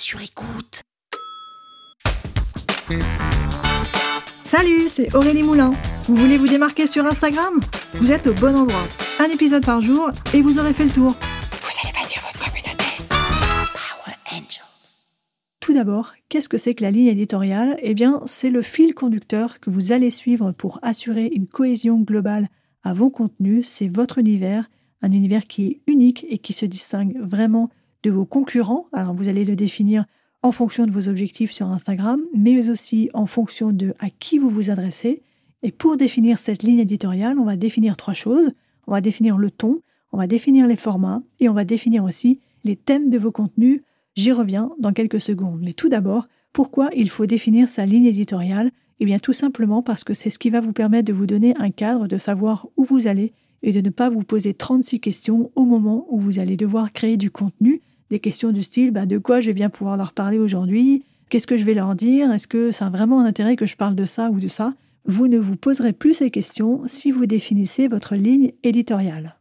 sur 0.00 0.20
écoute. 0.22 0.82
Salut, 4.44 4.88
c'est 4.88 5.14
Aurélie 5.14 5.42
Moulin. 5.42 5.72
Vous 6.04 6.16
voulez 6.16 6.38
vous 6.38 6.48
démarquer 6.48 6.86
sur 6.86 7.04
Instagram? 7.04 7.60
Vous 7.94 8.10
êtes 8.10 8.26
au 8.26 8.32
bon 8.32 8.56
endroit. 8.56 8.88
Un 9.18 9.26
épisode 9.26 9.64
par 9.64 9.82
jour 9.82 10.10
et 10.32 10.40
vous 10.40 10.58
aurez 10.58 10.72
fait 10.72 10.86
le 10.86 10.90
tour. 10.90 11.10
Vous 11.12 11.78
allez 11.84 11.92
bâtir 11.92 12.22
votre 12.22 12.38
communauté. 12.38 12.84
Power 13.10 14.16
Angels. 14.32 15.04
Tout 15.60 15.74
d'abord, 15.74 16.14
qu'est-ce 16.30 16.48
que 16.48 16.56
c'est 16.56 16.74
que 16.74 16.82
la 16.82 16.90
ligne 16.90 17.08
éditoriale? 17.08 17.76
Eh 17.82 17.92
bien, 17.92 18.22
c'est 18.24 18.50
le 18.50 18.62
fil 18.62 18.94
conducteur 18.94 19.60
que 19.60 19.68
vous 19.68 19.92
allez 19.92 20.10
suivre 20.10 20.52
pour 20.52 20.78
assurer 20.80 21.26
une 21.26 21.46
cohésion 21.46 22.00
globale 22.00 22.48
à 22.84 22.94
vos 22.94 23.10
contenus. 23.10 23.68
C'est 23.68 23.94
votre 23.94 24.16
univers, 24.16 24.70
un 25.02 25.12
univers 25.12 25.46
qui 25.46 25.66
est 25.66 25.80
unique 25.86 26.24
et 26.30 26.38
qui 26.38 26.54
se 26.54 26.64
distingue 26.64 27.18
vraiment 27.20 27.68
de 28.02 28.10
vos 28.10 28.24
concurrents. 28.24 28.86
Alors, 28.92 29.14
vous 29.14 29.28
allez 29.28 29.44
le 29.44 29.56
définir 29.56 30.04
en 30.42 30.52
fonction 30.52 30.86
de 30.86 30.90
vos 30.90 31.08
objectifs 31.08 31.52
sur 31.52 31.66
Instagram, 31.66 32.20
mais 32.34 32.70
aussi 32.70 33.10
en 33.12 33.26
fonction 33.26 33.72
de 33.72 33.94
à 33.98 34.08
qui 34.10 34.38
vous 34.38 34.50
vous 34.50 34.70
adressez. 34.70 35.22
Et 35.62 35.72
pour 35.72 35.96
définir 35.96 36.38
cette 36.38 36.62
ligne 36.62 36.78
éditoriale, 36.78 37.38
on 37.38 37.44
va 37.44 37.56
définir 37.56 37.96
trois 37.96 38.14
choses. 38.14 38.52
On 38.86 38.92
va 38.92 39.00
définir 39.00 39.36
le 39.36 39.50
ton, 39.50 39.80
on 40.12 40.18
va 40.18 40.26
définir 40.26 40.66
les 40.66 40.76
formats 40.76 41.22
et 41.38 41.48
on 41.48 41.54
va 41.54 41.64
définir 41.64 42.04
aussi 42.04 42.40
les 42.64 42.76
thèmes 42.76 43.10
de 43.10 43.18
vos 43.18 43.30
contenus. 43.30 43.82
J'y 44.16 44.32
reviens 44.32 44.70
dans 44.78 44.92
quelques 44.92 45.20
secondes. 45.20 45.60
Mais 45.62 45.74
tout 45.74 45.88
d'abord, 45.88 46.26
pourquoi 46.52 46.90
il 46.96 47.08
faut 47.08 47.26
définir 47.26 47.68
sa 47.68 47.86
ligne 47.86 48.06
éditoriale? 48.06 48.70
Eh 48.98 49.04
bien 49.04 49.18
tout 49.18 49.32
simplement 49.32 49.82
parce 49.82 50.04
que 50.04 50.14
c'est 50.14 50.30
ce 50.30 50.38
qui 50.38 50.50
va 50.50 50.60
vous 50.60 50.72
permettre 50.72 51.06
de 51.06 51.12
vous 51.12 51.26
donner 51.26 51.54
un 51.58 51.70
cadre, 51.70 52.08
de 52.08 52.18
savoir 52.18 52.66
où 52.76 52.84
vous 52.84 53.06
allez 53.06 53.32
et 53.62 53.72
de 53.72 53.80
ne 53.80 53.90
pas 53.90 54.10
vous 54.10 54.24
poser 54.24 54.54
36 54.54 55.00
questions 55.00 55.50
au 55.54 55.64
moment 55.64 56.06
où 56.10 56.18
vous 56.18 56.38
allez 56.38 56.56
devoir 56.56 56.92
créer 56.92 57.16
du 57.16 57.30
contenu 57.30 57.80
des 58.10 58.20
questions 58.20 58.52
du 58.52 58.62
style 58.62 58.90
bah, 58.90 59.06
de 59.06 59.18
quoi 59.18 59.40
je 59.40 59.46
vais 59.46 59.54
bien 59.54 59.70
pouvoir 59.70 59.96
leur 59.96 60.12
parler 60.12 60.38
aujourd'hui, 60.38 61.04
qu'est-ce 61.28 61.46
que 61.46 61.56
je 61.56 61.64
vais 61.64 61.74
leur 61.74 61.94
dire, 61.94 62.30
est-ce 62.32 62.48
que 62.48 62.72
ça 62.72 62.86
a 62.86 62.90
vraiment 62.90 63.20
un 63.20 63.24
intérêt 63.24 63.56
que 63.56 63.66
je 63.66 63.76
parle 63.76 63.94
de 63.94 64.04
ça 64.04 64.30
ou 64.30 64.40
de 64.40 64.48
ça? 64.48 64.74
Vous 65.06 65.28
ne 65.28 65.38
vous 65.38 65.56
poserez 65.56 65.92
plus 65.92 66.14
ces 66.14 66.30
questions 66.30 66.82
si 66.86 67.10
vous 67.10 67.26
définissez 67.26 67.88
votre 67.88 68.16
ligne 68.16 68.52
éditoriale. 68.62 69.36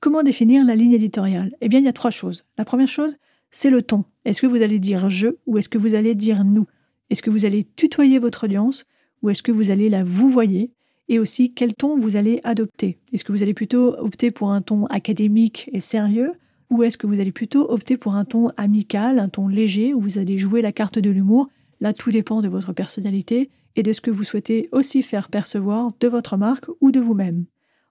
Comment 0.00 0.22
définir 0.22 0.64
la 0.64 0.76
ligne 0.76 0.92
éditoriale? 0.92 1.54
Eh 1.60 1.68
bien, 1.68 1.78
il 1.78 1.84
y 1.84 1.88
a 1.88 1.92
trois 1.92 2.10
choses. 2.10 2.44
La 2.58 2.64
première 2.64 2.88
chose, 2.88 3.16
c'est 3.50 3.70
le 3.70 3.82
ton. 3.82 4.04
Est-ce 4.24 4.42
que 4.42 4.46
vous 4.46 4.62
allez 4.62 4.78
dire 4.78 5.08
je 5.08 5.28
ou 5.46 5.58
est-ce 5.58 5.68
que 5.68 5.78
vous 5.78 5.94
allez 5.94 6.14
dire 6.14 6.44
nous? 6.44 6.66
Est-ce 7.10 7.22
que 7.22 7.30
vous 7.30 7.44
allez 7.44 7.64
tutoyer 7.64 8.18
votre 8.18 8.44
audience 8.44 8.84
ou 9.22 9.30
est-ce 9.30 9.42
que 9.42 9.52
vous 9.52 9.70
allez 9.70 9.88
la 9.88 10.04
vous 10.04 10.30
voyez 10.30 10.72
Et 11.08 11.18
aussi, 11.18 11.52
quel 11.54 11.74
ton 11.74 11.98
vous 11.98 12.16
allez 12.16 12.40
adopter? 12.44 12.98
Est-ce 13.12 13.24
que 13.24 13.32
vous 13.32 13.42
allez 13.42 13.54
plutôt 13.54 13.96
opter 13.98 14.30
pour 14.30 14.52
un 14.52 14.60
ton 14.60 14.86
académique 14.86 15.70
et 15.72 15.80
sérieux 15.80 16.32
ou 16.70 16.82
est-ce 16.82 16.98
que 16.98 17.06
vous 17.06 17.20
allez 17.20 17.32
plutôt 17.32 17.70
opter 17.70 17.96
pour 17.96 18.14
un 18.14 18.24
ton 18.24 18.50
amical, 18.56 19.18
un 19.18 19.28
ton 19.28 19.48
léger, 19.48 19.94
où 19.94 20.00
vous 20.00 20.18
allez 20.18 20.38
jouer 20.38 20.62
la 20.62 20.72
carte 20.72 20.98
de 20.98 21.10
l'humour? 21.10 21.48
Là, 21.80 21.92
tout 21.92 22.10
dépend 22.10 22.42
de 22.42 22.48
votre 22.48 22.72
personnalité 22.72 23.50
et 23.76 23.82
de 23.82 23.92
ce 23.92 24.00
que 24.00 24.10
vous 24.10 24.24
souhaitez 24.24 24.68
aussi 24.72 25.02
faire 25.02 25.28
percevoir 25.28 25.92
de 26.00 26.08
votre 26.08 26.36
marque 26.36 26.66
ou 26.80 26.90
de 26.90 27.00
vous-même. 27.00 27.44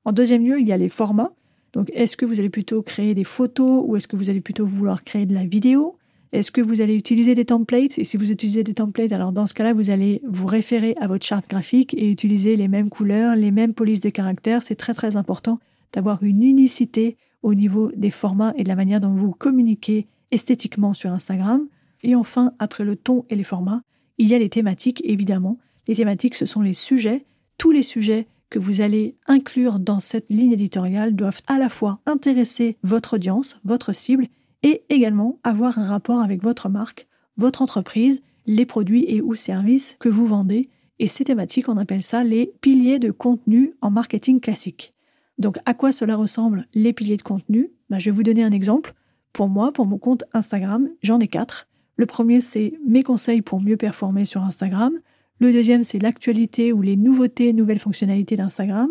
En 0.05 0.11
deuxième 0.11 0.45
lieu, 0.45 0.59
il 0.59 0.67
y 0.67 0.73
a 0.73 0.77
les 0.77 0.89
formats. 0.89 1.33
Donc, 1.73 1.89
est-ce 1.93 2.17
que 2.17 2.25
vous 2.25 2.39
allez 2.39 2.49
plutôt 2.49 2.81
créer 2.81 3.13
des 3.15 3.23
photos 3.23 3.83
ou 3.85 3.95
est-ce 3.95 4.07
que 4.07 4.15
vous 4.15 4.29
allez 4.29 4.41
plutôt 4.41 4.65
vouloir 4.65 5.03
créer 5.03 5.25
de 5.25 5.33
la 5.33 5.45
vidéo? 5.45 5.97
Est-ce 6.33 6.51
que 6.51 6.61
vous 6.61 6.81
allez 6.81 6.95
utiliser 6.95 7.35
des 7.35 7.45
templates? 7.45 7.97
Et 7.97 8.03
si 8.03 8.17
vous 8.17 8.31
utilisez 8.31 8.63
des 8.63 8.73
templates, 8.73 9.11
alors 9.11 9.31
dans 9.31 9.47
ce 9.47 9.53
cas-là, 9.53 9.73
vous 9.73 9.89
allez 9.89 10.21
vous 10.27 10.45
référer 10.45 10.95
à 10.99 11.07
votre 11.07 11.25
charte 11.25 11.49
graphique 11.49 11.93
et 11.93 12.11
utiliser 12.11 12.57
les 12.57 12.67
mêmes 12.67 12.89
couleurs, 12.89 13.35
les 13.35 13.51
mêmes 13.51 13.73
polices 13.73 14.01
de 14.01 14.09
caractères. 14.09 14.63
C'est 14.63 14.75
très 14.75 14.93
très 14.93 15.15
important 15.15 15.59
d'avoir 15.93 16.21
une 16.23 16.43
unicité 16.43 17.15
au 17.47 17.55
niveau 17.55 17.93
des 17.95 18.11
formats 18.11 18.53
et 18.57 18.63
de 18.63 18.67
la 18.67 18.75
manière 18.75 18.99
dont 18.99 19.13
vous 19.13 19.31
communiquez 19.31 20.05
esthétiquement 20.31 20.93
sur 20.93 21.11
Instagram. 21.11 21.65
Et 22.03 22.13
enfin, 22.13 22.51
après 22.59 22.83
le 22.83 22.97
ton 22.97 23.23
et 23.29 23.37
les 23.37 23.45
formats, 23.45 23.83
il 24.17 24.27
y 24.27 24.35
a 24.35 24.37
les 24.37 24.49
thématiques, 24.49 25.01
évidemment. 25.05 25.57
Les 25.87 25.95
thématiques, 25.95 26.35
ce 26.35 26.45
sont 26.45 26.59
les 26.59 26.73
sujets. 26.73 27.25
Tous 27.57 27.71
les 27.71 27.83
sujets 27.83 28.27
que 28.49 28.59
vous 28.59 28.81
allez 28.81 29.15
inclure 29.27 29.79
dans 29.79 30.01
cette 30.01 30.29
ligne 30.29 30.51
éditoriale 30.51 31.15
doivent 31.15 31.39
à 31.47 31.57
la 31.57 31.69
fois 31.69 32.01
intéresser 32.05 32.75
votre 32.83 33.15
audience, 33.15 33.61
votre 33.63 33.93
cible, 33.93 34.27
et 34.63 34.83
également 34.89 35.39
avoir 35.45 35.79
un 35.79 35.87
rapport 35.87 36.19
avec 36.19 36.43
votre 36.43 36.67
marque, 36.67 37.07
votre 37.37 37.61
entreprise, 37.61 38.23
les 38.45 38.65
produits 38.65 39.05
et 39.07 39.21
ou 39.21 39.35
services 39.35 39.95
que 40.01 40.09
vous 40.09 40.27
vendez. 40.27 40.67
Et 40.99 41.07
ces 41.07 41.23
thématiques, 41.23 41.69
on 41.69 41.77
appelle 41.77 42.03
ça 42.03 42.25
les 42.25 42.51
piliers 42.59 42.99
de 42.99 43.11
contenu 43.11 43.73
en 43.79 43.89
marketing 43.89 44.41
classique. 44.41 44.96
Donc 45.37 45.57
à 45.65 45.73
quoi 45.73 45.91
cela 45.91 46.15
ressemble 46.15 46.67
les 46.73 46.93
piliers 46.93 47.17
de 47.17 47.21
contenu? 47.21 47.71
Ben, 47.89 47.99
Je 47.99 48.05
vais 48.05 48.15
vous 48.15 48.23
donner 48.23 48.43
un 48.43 48.51
exemple. 48.51 48.93
Pour 49.33 49.49
moi, 49.49 49.71
pour 49.71 49.85
mon 49.85 49.97
compte 49.97 50.23
Instagram, 50.33 50.89
j'en 51.03 51.19
ai 51.19 51.27
quatre. 51.27 51.67
Le 51.95 52.05
premier, 52.05 52.41
c'est 52.41 52.73
mes 52.85 53.03
conseils 53.03 53.41
pour 53.41 53.61
mieux 53.61 53.77
performer 53.77 54.25
sur 54.25 54.43
Instagram. 54.43 54.93
Le 55.39 55.51
deuxième, 55.51 55.83
c'est 55.83 55.99
l'actualité 55.99 56.73
ou 56.73 56.81
les 56.81 56.97
nouveautés, 56.97 57.53
nouvelles 57.53 57.79
fonctionnalités 57.79 58.35
d'Instagram. 58.35 58.89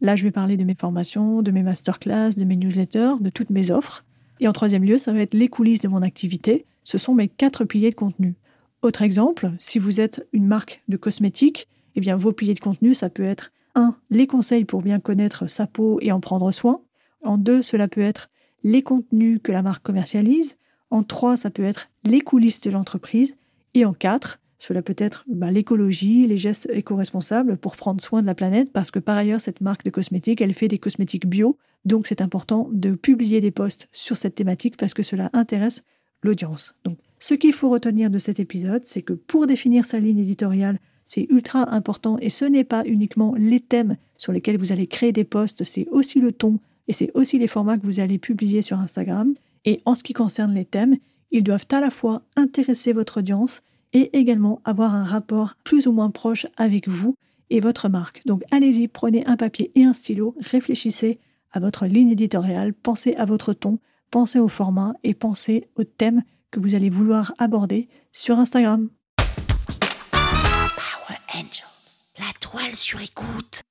Là, 0.00 0.16
je 0.16 0.24
vais 0.24 0.30
parler 0.30 0.56
de 0.56 0.64
mes 0.64 0.74
formations, 0.74 1.40
de 1.40 1.50
mes 1.50 1.62
masterclass, 1.62 2.32
de 2.36 2.44
mes 2.44 2.56
newsletters, 2.56 3.14
de 3.20 3.30
toutes 3.30 3.50
mes 3.50 3.70
offres. 3.70 4.04
Et 4.40 4.48
en 4.48 4.52
troisième 4.52 4.84
lieu, 4.84 4.98
ça 4.98 5.12
va 5.12 5.20
être 5.20 5.34
les 5.34 5.48
coulisses 5.48 5.80
de 5.80 5.88
mon 5.88 6.02
activité. 6.02 6.66
Ce 6.84 6.98
sont 6.98 7.14
mes 7.14 7.28
quatre 7.28 7.64
piliers 7.64 7.90
de 7.90 7.94
contenu. 7.94 8.34
Autre 8.82 9.02
exemple, 9.02 9.52
si 9.58 9.78
vous 9.78 10.00
êtes 10.00 10.26
une 10.32 10.46
marque 10.46 10.82
de 10.88 10.98
cosmétiques, 10.98 11.68
eh 11.94 12.00
bien, 12.00 12.16
vos 12.16 12.32
piliers 12.32 12.54
de 12.54 12.60
contenu, 12.60 12.92
ça 12.92 13.08
peut 13.08 13.24
être 13.24 13.52
1. 13.76 13.94
Les 14.10 14.26
conseils 14.26 14.64
pour 14.64 14.82
bien 14.82 14.98
connaître 14.98 15.48
sa 15.48 15.68
peau 15.68 15.98
et 16.00 16.10
en 16.10 16.18
prendre 16.18 16.50
soin. 16.50 16.80
En 17.22 17.38
2, 17.38 17.62
cela 17.62 17.86
peut 17.86 18.00
être 18.00 18.30
les 18.64 18.82
contenus 18.82 19.38
que 19.42 19.52
la 19.52 19.62
marque 19.62 19.84
commercialise. 19.84 20.56
En 20.90 21.02
3, 21.04 21.36
ça 21.36 21.50
peut 21.50 21.64
être 21.64 21.88
les 22.04 22.20
coulisses 22.20 22.60
de 22.62 22.70
l'entreprise. 22.70 23.36
Et 23.74 23.84
en 23.84 23.92
4, 23.92 24.40
cela 24.58 24.82
peut 24.82 24.96
être 24.98 25.24
bah, 25.28 25.50
l'écologie, 25.50 26.26
les 26.26 26.38
gestes 26.38 26.68
éco-responsables 26.72 27.58
pour 27.58 27.76
prendre 27.76 28.00
soin 28.00 28.22
de 28.22 28.26
la 28.26 28.34
planète, 28.34 28.72
parce 28.72 28.90
que 28.90 28.98
par 28.98 29.16
ailleurs, 29.16 29.40
cette 29.40 29.60
marque 29.60 29.84
de 29.84 29.90
cosmétiques, 29.90 30.40
elle 30.40 30.54
fait 30.54 30.68
des 30.68 30.78
cosmétiques 30.78 31.26
bio. 31.26 31.58
Donc 31.84 32.06
c'est 32.06 32.20
important 32.20 32.68
de 32.72 32.94
publier 32.94 33.40
des 33.40 33.50
posts 33.50 33.88
sur 33.92 34.16
cette 34.16 34.34
thématique 34.34 34.76
parce 34.76 34.94
que 34.94 35.02
cela 35.02 35.30
intéresse 35.34 35.84
l'audience. 36.22 36.74
Donc 36.84 36.98
ce 37.18 37.34
qu'il 37.34 37.52
faut 37.52 37.70
retenir 37.70 38.10
de 38.10 38.18
cet 38.18 38.40
épisode, 38.40 38.84
c'est 38.84 39.02
que 39.02 39.12
pour 39.12 39.46
définir 39.46 39.84
sa 39.84 40.00
ligne 40.00 40.18
éditoriale, 40.18 40.78
c'est 41.06 41.26
ultra 41.30 41.72
important 41.72 42.18
et 42.20 42.28
ce 42.28 42.44
n'est 42.44 42.64
pas 42.64 42.84
uniquement 42.84 43.34
les 43.36 43.60
thèmes 43.60 43.96
sur 44.18 44.32
lesquels 44.32 44.58
vous 44.58 44.72
allez 44.72 44.86
créer 44.86 45.12
des 45.12 45.24
posts, 45.24 45.64
c'est 45.64 45.86
aussi 45.88 46.20
le 46.20 46.32
ton 46.32 46.58
et 46.88 46.92
c'est 46.92 47.10
aussi 47.14 47.38
les 47.38 47.46
formats 47.46 47.78
que 47.78 47.86
vous 47.86 48.00
allez 48.00 48.18
publier 48.18 48.62
sur 48.62 48.78
Instagram. 48.78 49.34
Et 49.64 49.80
en 49.84 49.94
ce 49.94 50.02
qui 50.02 50.12
concerne 50.12 50.54
les 50.54 50.64
thèmes, 50.64 50.96
ils 51.30 51.42
doivent 51.42 51.66
à 51.72 51.80
la 51.80 51.90
fois 51.90 52.22
intéresser 52.36 52.92
votre 52.92 53.18
audience 53.18 53.62
et 53.92 54.16
également 54.16 54.60
avoir 54.64 54.94
un 54.94 55.04
rapport 55.04 55.54
plus 55.64 55.86
ou 55.86 55.92
moins 55.92 56.10
proche 56.10 56.46
avec 56.56 56.88
vous 56.88 57.16
et 57.50 57.60
votre 57.60 57.88
marque. 57.88 58.22
Donc 58.26 58.42
allez-y, 58.50 58.88
prenez 58.88 59.24
un 59.26 59.36
papier 59.36 59.70
et 59.74 59.84
un 59.84 59.92
stylo, 59.92 60.34
réfléchissez 60.40 61.18
à 61.52 61.60
votre 61.60 61.86
ligne 61.86 62.10
éditoriale, 62.10 62.74
pensez 62.74 63.14
à 63.14 63.24
votre 63.24 63.52
ton, 63.52 63.78
pensez 64.10 64.38
au 64.38 64.48
format 64.48 64.94
et 65.04 65.14
pensez 65.14 65.68
aux 65.76 65.84
thèmes 65.84 66.22
que 66.50 66.60
vous 66.60 66.74
allez 66.74 66.90
vouloir 66.90 67.34
aborder 67.38 67.88
sur 68.12 68.38
Instagram. 68.38 68.88
Angels. 72.56 72.62
La 72.62 72.62
toile 72.62 72.76
sur 72.76 73.00
écoute. 73.00 73.62